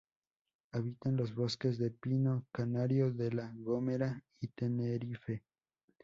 Habita 0.71 1.09
en 1.09 1.17
los 1.17 1.35
bosques 1.35 1.77
de 1.77 1.91
pino 1.91 2.47
canario 2.51 3.11
de 3.11 3.33
La 3.33 3.53
Gomera 3.55 4.23
y 4.39 4.47
Tenerife. 4.47 5.43